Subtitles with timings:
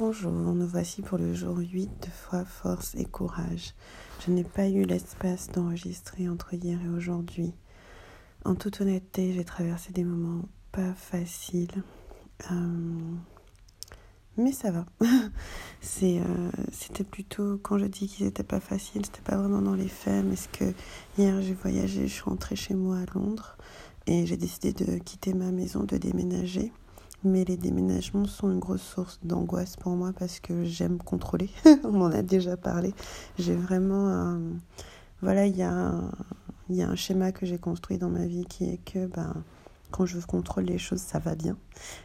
[0.00, 3.74] bonjour, nous voici pour le jour 8 de foi, force et courage.
[4.24, 7.52] Je n'ai pas eu l'espace d'enregistrer entre hier et aujourd'hui.
[8.46, 11.84] En toute honnêteté, j'ai traversé des moments pas faciles.
[12.50, 13.14] Euh,
[14.38, 14.86] mais ça va.
[16.02, 19.88] Euh, c'était plutôt, quand je dis qu'ils n'étaient pas faciles, c'était pas vraiment dans les
[19.88, 20.72] faits, mais c'est que
[21.18, 23.58] hier j'ai voyagé, je suis rentrée chez moi à Londres
[24.06, 26.72] et j'ai décidé de quitter ma maison, de déménager.
[27.22, 31.50] Mais les déménagements sont une grosse source d'angoisse pour moi parce que j'aime contrôler.
[31.84, 32.94] On en a déjà parlé.
[33.38, 34.38] J'ai vraiment.
[35.20, 36.10] Voilà, il y, a un...
[36.70, 39.44] y a un schéma que j'ai construit dans ma vie qui est que ben,
[39.90, 41.56] quand je contrôle les choses, ça va bien.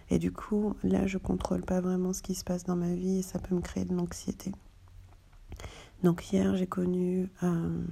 [0.10, 3.20] Et du coup, là, je contrôle pas vraiment ce qui se passe dans ma vie
[3.20, 4.52] et ça peut me créer de l'anxiété.
[6.04, 7.30] Donc hier, j'ai connu...
[7.44, 7.84] Euh,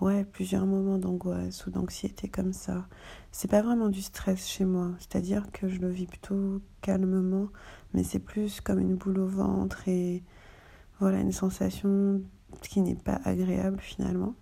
[0.00, 2.86] ouais, plusieurs moments d'angoisse ou d'anxiété comme ça.
[3.32, 7.48] C'est pas vraiment du stress chez moi, c'est-à-dire que je le vis plutôt calmement,
[7.94, 10.22] mais c'est plus comme une boule au ventre et
[11.00, 12.22] voilà, une sensation
[12.62, 14.34] qui n'est pas agréable finalement.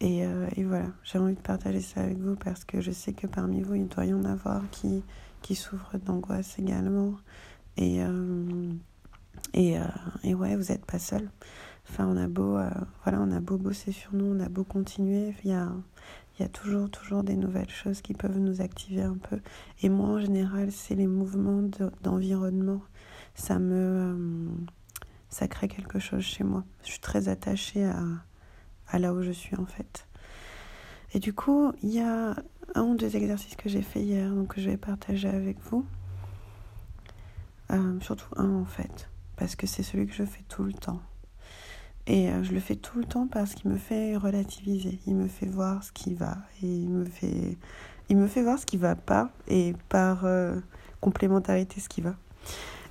[0.00, 3.26] Et, euh, voilà, j'ai envie de partager ça avec vous parce que je sais que
[3.26, 5.02] parmi vous, il doit y en avoir qui,
[5.42, 7.14] qui souffrent d'angoisse également.
[7.78, 8.72] Et, euh,
[9.54, 9.84] et, euh,
[10.22, 11.30] et ouais, vous n'êtes pas seul.
[11.88, 12.70] Enfin, on a beau, euh,
[13.04, 15.70] voilà, on a beau bosser sur nous, on a beau continuer, il y a,
[16.40, 19.40] y a toujours, toujours des nouvelles choses qui peuvent nous activer un peu.
[19.82, 21.62] Et moi, en général, c'est les mouvements
[22.02, 22.82] d'environnement.
[23.34, 24.48] Ça me, euh,
[25.28, 26.64] ça crée quelque chose chez moi.
[26.82, 28.02] Je suis très attachée à,
[28.88, 30.06] à là où je suis en fait.
[31.14, 32.36] Et du coup, il y a
[32.74, 35.86] un ou deux exercices que j'ai fait hier, donc que je vais partager avec vous.
[37.72, 41.00] Euh, surtout un en fait, parce que c'est celui que je fais tout le temps.
[42.06, 45.26] Et euh, je le fais tout le temps parce qu'il me fait relativiser, il me
[45.26, 47.58] fait voir ce qui va, et il me fait,
[48.08, 50.56] il me fait voir ce qui va pas, et par euh,
[51.00, 52.14] complémentarité ce qui va.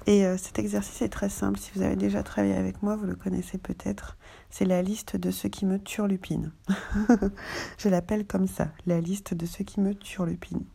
[0.08, 3.06] Et euh, cet exercice est très simple, si vous avez déjà travaillé avec moi, vous
[3.06, 4.18] le connaissez peut-être,
[4.50, 6.52] c'est la liste de ceux qui me turlupinent.
[7.78, 10.66] je l'appelle comme ça, la liste de ceux qui me turlupinent.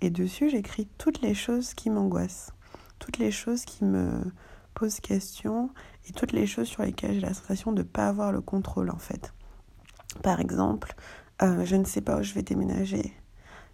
[0.00, 2.52] Et dessus, j'écris toutes les choses qui m'angoissent,
[2.98, 4.10] toutes les choses qui me
[4.74, 5.70] posent question
[6.08, 8.90] et toutes les choses sur lesquelles j'ai la sensation de ne pas avoir le contrôle
[8.90, 9.32] en fait.
[10.22, 10.94] Par exemple,
[11.42, 13.14] euh, je ne sais pas où je vais déménager,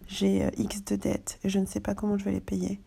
[0.07, 2.81] j'ai euh, X de dettes, je ne sais pas comment je vais les payer.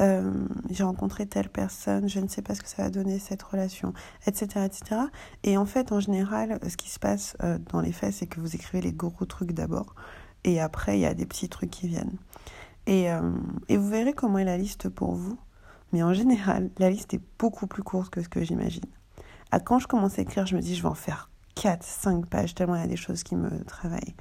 [0.00, 0.32] Euh,
[0.70, 3.92] j'ai rencontré telle personne, je ne sais pas ce que ça va donner cette relation,
[4.26, 5.02] etc., etc.
[5.42, 7.36] Et en fait, en général, ce qui se passe
[7.70, 9.94] dans les faits, c'est que vous écrivez les gros trucs d'abord,
[10.44, 12.16] et après, il y a des petits trucs qui viennent.
[12.86, 13.08] Et,
[13.68, 15.38] et vous verrez comment est la liste pour vous.
[15.92, 18.84] Mais en général, la liste est beaucoup plus courte que ce que j'imagine.
[19.50, 22.26] À quand je commence à écrire, je me dis, je vais en faire 4, 5
[22.26, 24.14] pages, tellement il y a des choses qui me travaillent.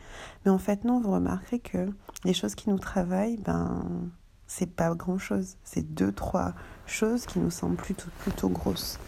[0.43, 1.89] Mais en fait, non, vous remarquerez que
[2.25, 4.11] les choses qui nous travaillent, ben,
[4.47, 5.55] c'est pas grand chose.
[5.63, 6.53] C'est deux, trois
[6.85, 8.99] choses qui nous semblent plutôt, plutôt grosses.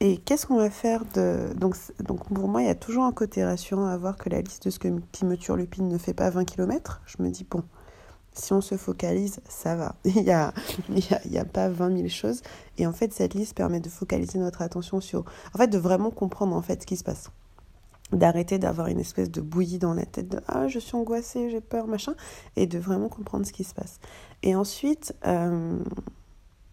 [0.00, 1.54] Et qu'est-ce qu'on va faire de.
[1.56, 4.42] Donc, donc, pour moi, il y a toujours un côté rassurant à voir que la
[4.42, 7.00] liste de ce que, qui me turlupine ne fait pas 20 km.
[7.06, 7.62] Je me dis, bon,
[8.38, 9.94] si on se focalise, ça va.
[10.04, 10.52] Il n'y a,
[10.90, 12.42] y a, y a pas 20 000 choses.
[12.78, 15.24] Et en fait, cette liste permet de focaliser notre attention sur.
[15.54, 17.30] En fait, de vraiment comprendre en fait ce qui se passe.
[18.12, 21.60] D'arrêter d'avoir une espèce de bouillie dans la tête de Ah, je suis angoissée, j'ai
[21.60, 22.14] peur, machin.
[22.54, 23.98] Et de vraiment comprendre ce qui se passe.
[24.42, 25.82] Et ensuite, euh,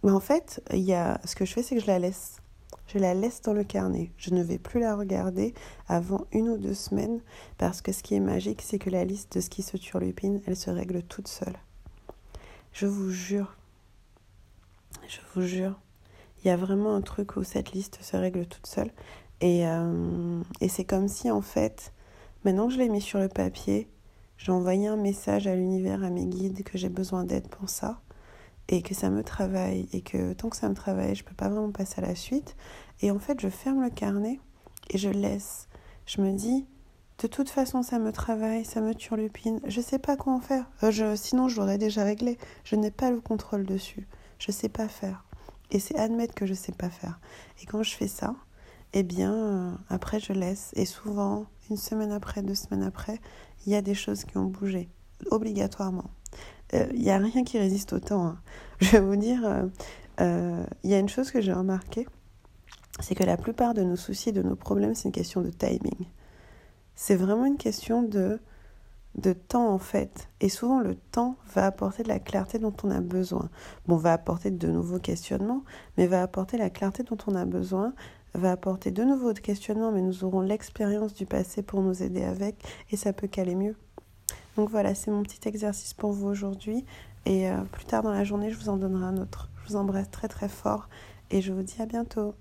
[0.03, 2.42] en fait, y a, ce que je fais, c'est que je la laisse.
[2.87, 4.11] Je la laisse dans le carnet.
[4.17, 5.53] Je ne vais plus la regarder
[5.87, 7.21] avant une ou deux semaines
[7.57, 10.41] parce que ce qui est magique, c'est que la liste de ce qui se turlupine,
[10.45, 11.57] elle se règle toute seule.
[12.71, 13.55] Je vous jure,
[15.07, 15.79] je vous jure,
[16.43, 18.91] il y a vraiment un truc où cette liste se règle toute seule.
[19.41, 21.93] Et, euh, et c'est comme si, en fait,
[22.43, 23.87] maintenant que je l'ai mis sur le papier,
[24.37, 28.01] j'ai envoyé un message à l'univers, à mes guides, que j'ai besoin d'aide pour ça
[28.69, 31.49] et que ça me travaille et que tant que ça me travaille, je peux pas
[31.49, 32.55] vraiment passer à la suite.
[33.01, 34.39] Et en fait, je ferme le carnet
[34.89, 35.67] et je laisse.
[36.05, 36.65] Je me dis,
[37.19, 39.59] de toute façon, ça me travaille, ça me turlupine.
[39.65, 40.69] Je sais pas quoi en faire.
[40.83, 42.37] Euh, je, sinon, je l'aurais déjà réglé.
[42.63, 44.07] Je n'ai pas le contrôle dessus.
[44.39, 45.25] Je sais pas faire.
[45.71, 47.19] Et c'est admettre que je sais pas faire.
[47.61, 48.35] Et quand je fais ça,
[48.93, 50.71] eh bien, euh, après, je laisse.
[50.75, 53.19] Et souvent, une semaine après, deux semaines après,
[53.65, 54.89] il y a des choses qui ont bougé,
[55.31, 56.09] obligatoirement.
[56.73, 58.25] Il euh, a rien qui résiste au temps.
[58.25, 58.37] Hein.
[58.79, 59.67] Je vais vous dire, il euh,
[60.21, 62.07] euh, y a une chose que j'ai remarqué,
[62.99, 66.07] c'est que la plupart de nos soucis, de nos problèmes, c'est une question de timing.
[66.95, 68.39] C'est vraiment une question de,
[69.15, 70.29] de temps en fait.
[70.41, 73.49] Et souvent le temps va apporter de la clarté dont on a besoin.
[73.87, 75.63] Bon, va apporter de nouveaux questionnements,
[75.97, 77.93] mais va apporter la clarté dont on a besoin,
[78.33, 82.55] va apporter de nouveaux questionnements, mais nous aurons l'expérience du passé pour nous aider avec,
[82.91, 83.75] et ça peut caler mieux.
[84.57, 86.85] Donc voilà, c'est mon petit exercice pour vous aujourd'hui.
[87.25, 89.49] Et euh, plus tard dans la journée, je vous en donnerai un autre.
[89.63, 90.89] Je vous embrasse très très fort
[91.31, 92.35] et je vous dis à bientôt.